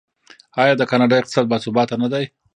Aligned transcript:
آیا 0.61 0.73
د 0.77 0.83
کاناډا 0.91 1.15
اقتصاد 1.19 1.45
باثباته 1.51 1.95
نه 2.03 2.07
دی؟ 2.13 2.25